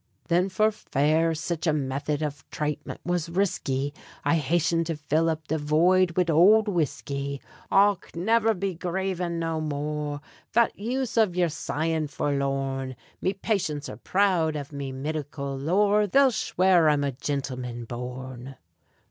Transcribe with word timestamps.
Thin 0.29 0.49
for 0.49 0.71
fare 0.71 1.35
sich 1.35 1.67
a 1.67 1.71
method 1.73 2.23
av 2.23 2.43
thratement 2.49 2.97
was 3.05 3.29
risky, 3.29 3.93
I 4.25 4.33
hasthened 4.39 4.87
to 4.87 4.95
fill 4.95 5.29
up 5.29 5.47
the 5.47 5.59
void 5.59 6.17
wid 6.17 6.31
ould 6.31 6.67
whiskey. 6.67 7.39
Och! 7.71 8.09
niver 8.15 8.55
be 8.55 8.73
gravin' 8.73 9.37
no 9.37 9.61
more! 9.61 10.19
Phat 10.51 10.75
use 10.75 11.17
av 11.19 11.35
yer 11.35 11.49
sighin' 11.49 12.07
forlorn? 12.07 12.95
Me 13.21 13.31
patients 13.33 13.87
are 13.89 13.97
proud 13.97 14.55
av 14.57 14.71
me 14.71 14.91
midical 14.91 15.55
lore 15.63 16.07
They'll 16.07 16.31
shware 16.31 16.89
I'm 16.91 17.03
a 17.03 17.11
gintleman 17.11 17.87
born. 17.87 18.55